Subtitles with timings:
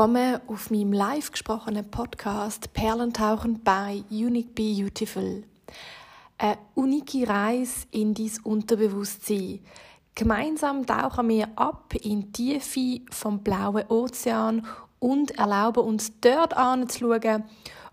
[0.00, 5.44] willkommen auf meinem live gesprochenen Podcast Perlentauchen bei Unique Beautiful.
[6.38, 9.60] Eine unike Reise in dein Unterbewusstsein.
[10.14, 14.66] Gemeinsam tauchen wir ab in die Tiefe vom blauen Ozean
[15.00, 17.44] und erlauben uns dort anzuschauen,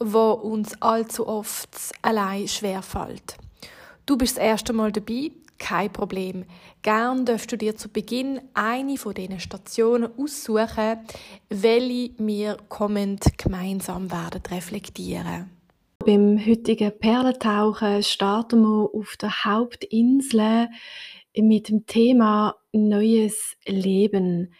[0.00, 1.68] wo uns allzu oft
[2.02, 3.36] allein schwerfällt.
[4.06, 5.30] Du bist das erste Mal dabei,
[5.62, 6.44] kein Problem.
[6.82, 10.98] Gern darfst du dir zu Beginn eine von diesen Stationen aussuchen,
[11.48, 15.50] welche wir kommend gemeinsam werden reflektieren.
[16.04, 20.68] Beim heutigen Perlentauchen starten wir auf der Hauptinsel
[21.36, 24.52] mit dem Thema neues Leben.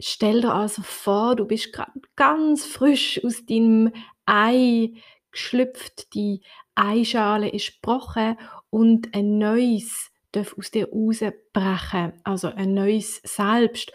[0.00, 1.76] Stell dir also vor, du bist
[2.14, 3.90] ganz frisch aus deinem
[4.26, 4.92] Ei
[5.32, 6.40] geschlüpft, die
[6.76, 8.36] Eischale ist gebrochen
[8.70, 13.92] und ein neues darf aus dir rausbrechen, also ein neues Selbst.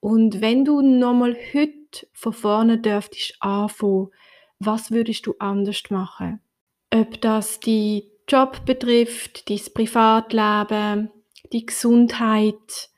[0.00, 4.08] Und wenn du nochmal heute von vorne dürftest anfangen,
[4.58, 6.40] was würdest du anders machen?
[6.92, 11.10] Ob das die Job betrifft, dein Privatleben,
[11.52, 12.90] die Gesundheit,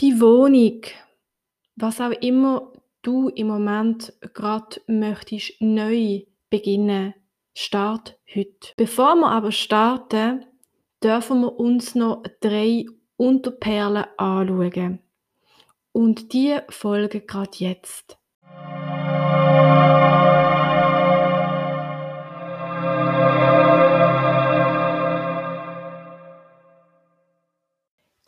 [0.00, 0.82] die Wohnung,
[1.76, 7.14] was auch immer du im Moment gerade möchtest neu beginnen,
[7.54, 8.72] start heute.
[8.76, 10.46] Bevor wir aber starten,
[11.04, 15.00] dürfen wir uns noch drei Unterperlen anschauen.
[15.92, 18.18] Und die folgen gerade jetzt.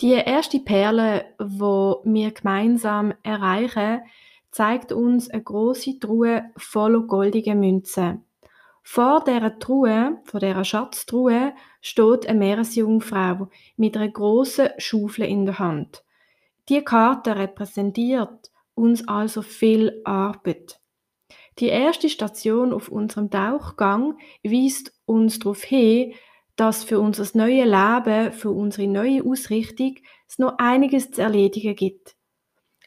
[0.03, 4.03] Die erste Perle, wo wir gemeinsam erreichen,
[4.51, 8.26] zeigt uns eine große Truhe voller goldiger Münzen.
[8.89, 15.59] Vor dieser Truhe, vor dieser Schatztruhe, steht eine Meeresjungfrau mit einer großen Schaufel in der
[15.59, 16.05] Hand.
[16.69, 20.79] Die Karte repräsentiert uns also viel Arbeit.
[21.59, 26.15] Die erste Station auf unserem Tauchgang weist uns darauf hin,
[26.55, 29.97] dass für unser neues Leben, für unsere neue Ausrichtung
[30.29, 32.15] es noch einiges zu erledigen gibt.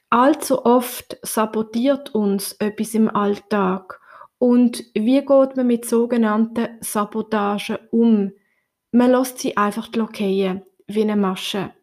[0.10, 3.99] Allzu oft sabotiert uns etwas im Alltag
[4.40, 8.32] und wie geht man mit sogenannten Sabotagen um?
[8.92, 11.74] Man lässt sie einfach blockieren, wie eine Masche.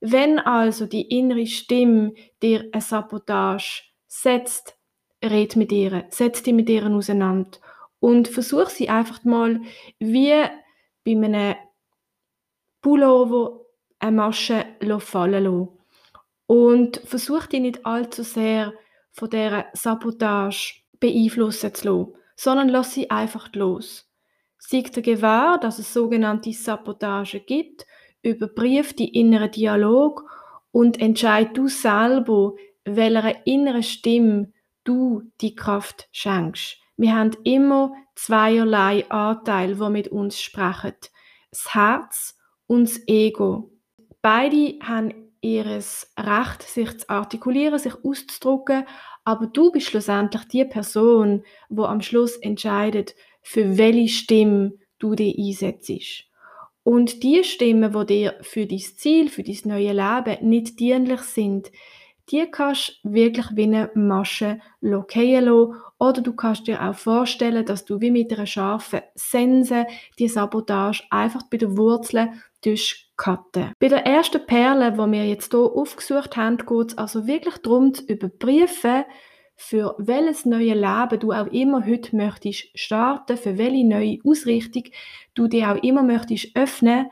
[0.00, 2.12] Wenn also die innere Stimme
[2.42, 4.78] dir eine Sabotage setzt,
[5.24, 7.58] red mit ihr, setz dich mit ihr auseinander
[7.98, 9.62] und versuch sie einfach mal
[9.98, 10.34] wie
[11.02, 11.56] bei einem
[12.82, 13.62] Pullover
[13.98, 14.66] eine Masche
[14.98, 15.68] fallen lassen.
[16.46, 18.74] Und versuch dich nicht allzu sehr
[19.12, 24.10] von dieser Sabotage beeinflussen zu lassen, sondern lass sie einfach los.
[24.58, 27.86] Sei dir gewahr, dass es sogenannte Sabotage gibt,
[28.22, 30.24] überprüf die inneren Dialog
[30.72, 32.54] und entscheid du selber,
[32.84, 34.52] welcher inneren Stimme
[34.84, 36.78] du die Kraft schenkst.
[36.96, 40.94] Wir haben immer zweierlei Anteile, die mit uns sprechen.
[41.50, 43.70] Das Herz und das Ego.
[44.22, 48.84] Beide haben ihres Recht, sich zu artikulieren, sich auszudrücken,
[49.24, 55.38] aber du bist schlussendlich die Person, wo am Schluss entscheidet, für welche Stimme du dich
[55.38, 56.24] einsetzt.
[56.82, 61.70] Und die Stimmen, wo dir für dein Ziel, für dein neue Leben nicht dienlich sind,
[62.30, 65.74] die kannst du wirklich wie eine Masche fallen lassen.
[65.98, 69.86] Oder du kannst dir auch vorstellen, dass du wie mit einer scharfen Sense
[70.18, 72.42] die Sabotage einfach bei den Wurzeln
[73.16, 73.72] cutten.
[73.78, 77.94] Bei der ersten Perle, die wir jetzt hier aufgesucht haben, geht es also wirklich darum
[77.94, 79.04] zu überprüfen,
[79.56, 84.84] für welches neue Leben du auch immer heute möchtest starten, für welche neue Ausrichtung
[85.34, 87.06] du dir auch immer möchtest öffnen.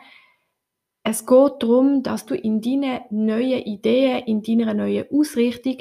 [1.02, 5.78] Es geht darum, dass du in deinen neuen Ideen, in deiner neuen Ausrichtung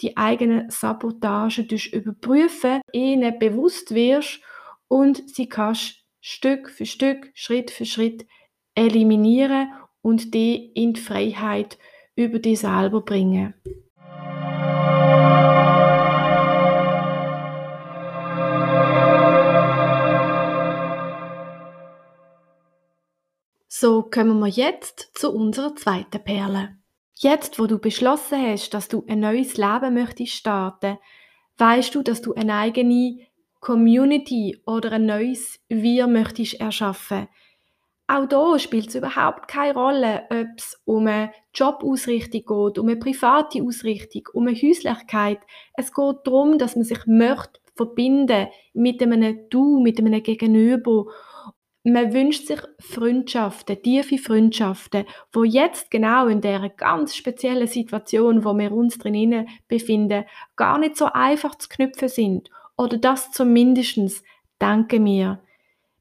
[0.00, 4.40] die eigenen Sabotagen überprüfen, ihnen bewusst wirst
[4.88, 8.26] und sie kannst Stück für Stück, Schritt für Schritt
[8.74, 9.72] eliminieren
[10.02, 11.78] und die in die Freiheit
[12.16, 13.54] über dich selber bringen.
[23.68, 26.76] So kommen wir jetzt zu unserer zweiten Perle.
[27.14, 30.98] Jetzt, wo du beschlossen hast, dass du ein neues Leben möchtest starten,
[31.58, 33.18] weißt du, dass du eine eigene
[33.58, 37.26] Community oder ein neues Wir möchtest erschaffen.
[38.08, 42.96] Auch da spielt es überhaupt keine Rolle, ob es um eine Jobausrichtung geht, um eine
[42.96, 45.38] private Ausrichtung, um eine Häuslichkeit.
[45.74, 51.06] Es geht darum, dass man sich möchte verbinden mit einem Du, mit einem Gegenüber.
[51.84, 58.56] Man wünscht sich Freundschaften, tiefe Freundschaften, wo jetzt genau in der ganz speziellen Situation, wo
[58.56, 62.50] wir uns drinnen befinden, gar nicht so einfach zu knüpfen sind.
[62.76, 64.22] Oder das zumindest
[64.60, 65.42] denken wir.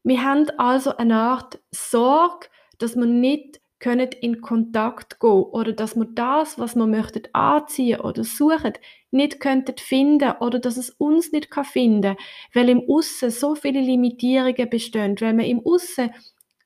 [0.03, 2.47] Wir haben also eine Art Sorge,
[2.79, 7.99] dass wir nicht können in Kontakt gehen oder dass wir das, was wir möchten anziehen
[7.99, 8.73] oder suchen,
[9.09, 12.15] nicht könnten finden oder dass es uns nicht kann finden,
[12.53, 16.11] weil im Aussen so viele Limitierungen bestehen, weil man im Aussen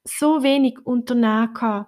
[0.03, 1.87] so wenig unternehmen kann.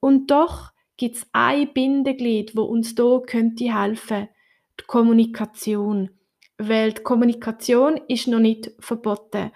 [0.00, 4.28] Und doch gibt es ein Bindeglied, wo uns da könnte helfen,
[4.80, 6.10] die Kommunikation,
[6.58, 9.52] weil die Kommunikation ist noch nicht verboten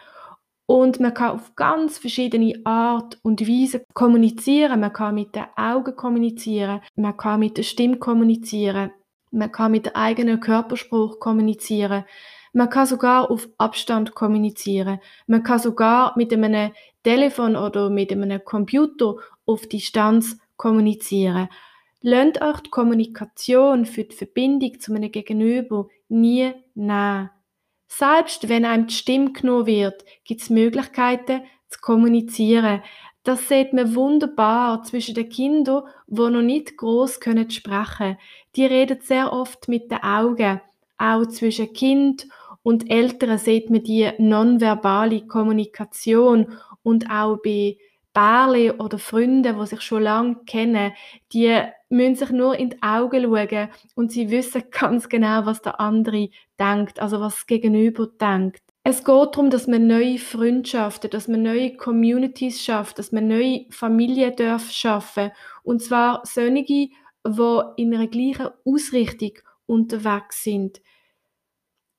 [0.68, 4.80] und man kann auf ganz verschiedene Art und Weise kommunizieren.
[4.80, 8.90] Man kann mit den Augen kommunizieren, man kann mit der Stimme kommunizieren,
[9.30, 12.04] man kann mit dem eigenen Körperspruch kommunizieren,
[12.52, 16.72] man kann sogar auf Abstand kommunizieren, man kann sogar mit einem
[17.02, 19.16] Telefon oder mit einem Computer
[19.46, 21.48] auf Distanz kommunizieren.
[22.02, 27.30] Lernt euch die Kommunikation für die Verbindung zu einem Gegenüber nie nehmen.
[27.88, 32.82] Selbst wenn einem die Stimme genommen wird, gibt es Möglichkeiten zu kommunizieren.
[33.24, 38.16] Das sieht man wunderbar zwischen den Kindern, die noch nicht groß können sprechen.
[38.56, 40.60] Die reden sehr oft mit den Augen.
[40.98, 42.26] Auch zwischen Kind
[42.62, 47.78] und Eltern sieht man die nonverbale Kommunikation und auch bei
[48.12, 50.92] Pärchen oder Freunde, die sich schon lange kennen,
[51.32, 55.80] die müssen sich nur in die Augen schauen und sie wissen ganz genau, was der
[55.80, 58.62] andere denkt, also was das Gegenüber denkt.
[58.84, 63.66] Es geht darum, dass man neue Freundschaften, dass man neue Communities schafft, dass man neue
[63.70, 65.30] Familien darf schaffen
[65.62, 66.92] und zwar solche, die
[67.76, 69.32] in einer gleichen Ausrichtung
[69.66, 70.80] unterwegs sind.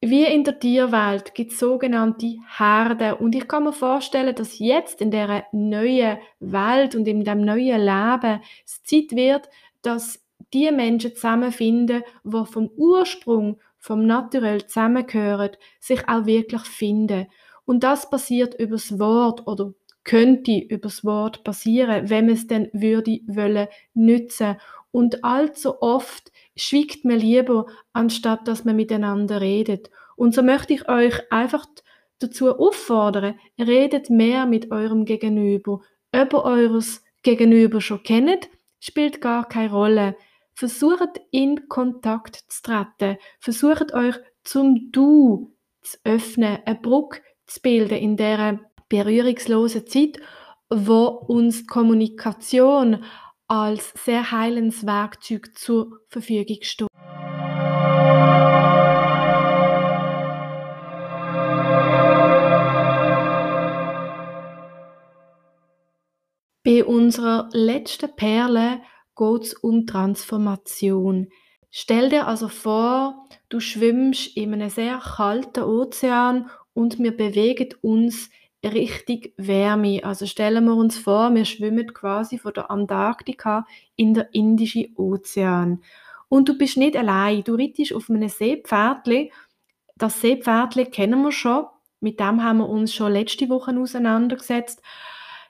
[0.01, 5.01] Wie in der Tierwelt gibt es sogenannte Herden und ich kann mir vorstellen, dass jetzt
[5.01, 9.49] in der neuen Welt und in dem neuen Leben es Zeit wird,
[9.81, 10.19] dass
[10.53, 17.27] die Menschen zusammenfinden, die vom Ursprung, vom Naturell zusammengehören, sich auch wirklich finden.
[17.65, 19.73] Und das passiert übers Wort oder
[20.03, 24.57] könnte übers Wort passieren, wenn man es dann würde wollen nützen.
[24.91, 29.91] Und allzu oft schwiegt man lieber, anstatt dass man miteinander redet.
[30.15, 31.67] Und so möchte ich euch einfach
[32.17, 35.81] dazu auffordern, redet mehr mit eurem Gegenüber.
[36.11, 38.49] Ob ihr eures Gegenüber schon kennt,
[38.79, 40.15] spielt gar keine Rolle.
[40.53, 43.17] Versucht in Kontakt zu treten.
[43.39, 48.59] Versucht euch zum Du zu öffnen, eine Brücke zu bilden in dieser
[48.89, 50.19] berührungslosen Zeit,
[50.69, 53.03] wo uns Kommunikation
[53.47, 56.88] als sehr heilendes Werkzeug zur Verfügung steht.
[66.69, 68.81] Bei unserer letzten Perle
[69.15, 71.29] geht es um Transformation.
[71.71, 78.29] Stell dir also vor, du schwimmst in einem sehr kalten Ozean und wir bewegen uns
[78.63, 80.03] richtig Wärme.
[80.03, 83.65] Also stellen wir uns vor, wir schwimmen quasi von der Antarktika
[83.95, 85.81] in der Indischen Ozean.
[86.27, 89.31] Und du bist nicht allein, du rittest auf einem Seepferdli.
[89.95, 91.65] Das Seepferdli kennen wir schon,
[91.99, 94.83] mit dem haben wir uns schon letzte Woche auseinandergesetzt.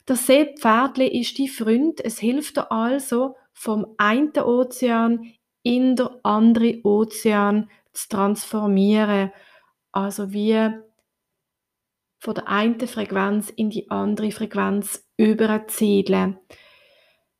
[0.09, 6.83] Das Seepferdli ist die Freund, es hilft dir also, vom einen Ozean in den anderen
[6.83, 9.31] Ozean zu transformieren.
[9.91, 10.71] Also wie
[12.17, 16.39] von der einen Frequenz in die andere Frequenz überzusiedeln.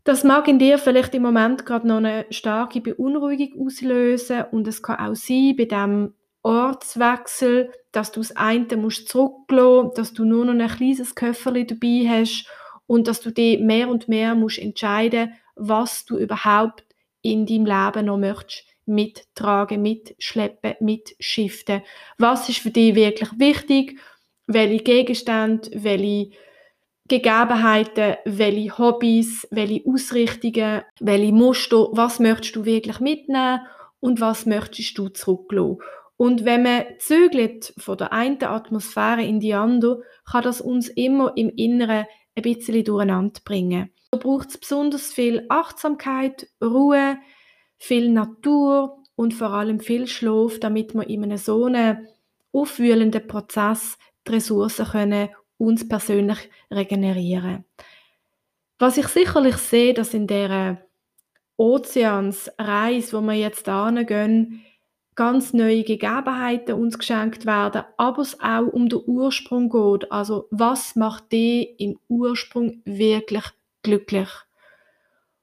[0.04, 4.84] Das mag in dir vielleicht im Moment gerade noch eine starke Beunruhigung auslösen und es
[4.84, 6.14] kann auch sein, bei dem
[6.44, 12.08] Ortswechsel, dass du das eine musst zurücklassen, dass du nur noch ein kleines Köfferli dabei
[12.08, 12.48] hast
[12.90, 16.84] und dass du dich mehr und mehr musst entscheiden, was du überhaupt
[17.22, 21.84] in deinem Leben noch möchtest mittragen, mitschleppen, mitschiften.
[22.18, 24.00] Was ist für dich wirklich wichtig
[24.48, 26.32] welche Gegenstände, welche
[27.08, 33.60] Gegebenheiten, welche Hobbys, welche Ausrichtungen, welche Muster, was möchtest du wirklich mitnehmen
[34.00, 35.78] und was möchtest du zurücklassen.
[36.18, 41.34] Und wenn man zügelt von der einen Atmosphäre in die andere, kann das uns immer
[41.36, 42.08] im Inneren
[42.40, 43.92] ein bisschen durcheinander bringen.
[44.12, 47.18] Da braucht es besonders viel Achtsamkeit, Ruhe,
[47.78, 52.08] viel Natur und vor allem viel Schlaf, damit man in einem so einen
[52.52, 57.66] aufwühlenden Prozess die Ressourcen können uns persönlich regenerieren.
[58.80, 60.88] Was ich sicherlich sehe, dass in der
[61.58, 64.66] Ozeansreise, wo wir jetzt gehen,
[65.20, 70.10] ganz neue Gegebenheiten uns geschenkt werden, aber es auch um den Ursprung geht.
[70.14, 73.44] Also was macht dich im Ursprung wirklich
[73.84, 74.30] glücklich?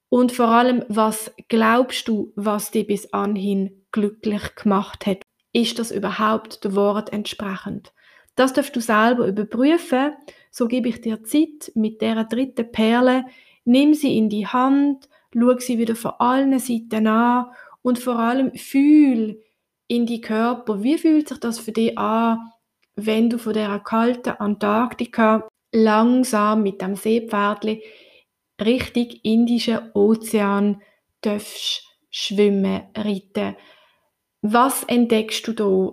[0.09, 5.21] Und vor allem, was glaubst du, was dich bis anhin glücklich gemacht hat?
[5.53, 7.93] Ist das überhaupt der Wort entsprechend?
[8.35, 10.13] Das darfst du selber überprüfen.
[10.51, 13.27] So gebe ich dir Zeit mit der dritten Perle.
[13.67, 17.51] Nimm sie in die Hand, schau sie wieder von allen Seiten an
[17.83, 19.43] und vor allem fühl
[19.89, 20.83] in die Körper.
[20.83, 22.39] Wie fühlt sich das für dich an,
[22.97, 27.83] wenn du von der kalten Antarktika langsam mit dem Seepferdli
[28.61, 30.81] Richtung Indischen Ozean
[31.21, 33.57] darfst schwimmen, reiten?
[34.43, 35.93] Was entdeckst du da?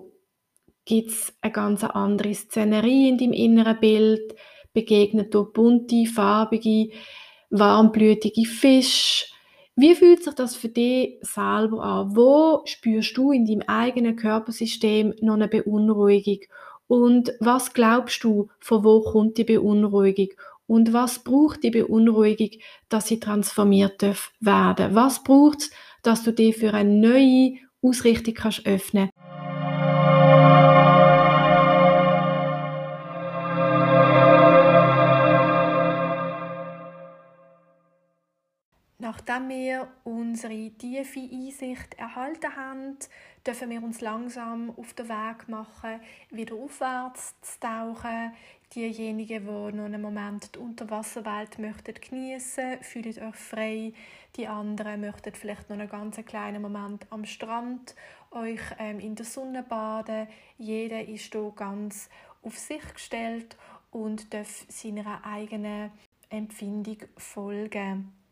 [0.85, 4.35] Gibt es eine ganz andere Szenerie in deinem inneren Bild?
[4.73, 6.93] Begegnet du bunte, farbige,
[7.49, 9.32] warmblütige Fische?
[9.75, 12.15] Wie fühlt sich das für dich selber an?
[12.15, 16.39] Wo spürst du in deinem eigenen Körpersystem noch eine Beunruhigung?
[16.87, 20.29] Und was glaubst du, von wo kommt die Beunruhigung?
[20.67, 22.51] Und was braucht die Beunruhigung,
[22.89, 24.01] dass sie transformiert
[24.39, 24.95] werden?
[24.95, 25.71] Was braucht es,
[26.03, 29.09] dass du dich für eine neue Ausrichtung kannst öffnen
[39.03, 42.97] Nachdem wir unsere tiefe Einsicht erhalten haben,
[43.45, 48.31] dürfen wir uns langsam auf den Weg machen, wieder aufwärts zu tauchen.
[48.73, 53.93] Diejenigen, die noch einen Moment die Unterwasserwelt möchten geniessen, fühlt euch frei.
[54.37, 57.95] Die anderen möchten vielleicht noch einen ganz kleinen Moment am Strand
[58.31, 60.29] euch ähm, in der Sonne baden.
[60.57, 62.09] Jeder ist hier ganz
[62.41, 63.57] auf sich gestellt
[63.91, 65.91] und darf seiner eigenen
[66.29, 68.22] Empfindung folgen.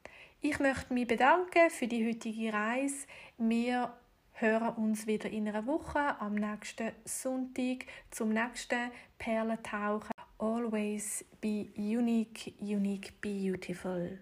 [0.43, 3.05] Ich möchte mich bedanken für die heutige Reise.
[3.37, 3.93] Wir
[4.31, 10.09] hören uns wieder in einer Woche am nächsten Sonntag zum nächsten Perlentauchen.
[10.39, 14.17] Always be unique, unique, beautiful.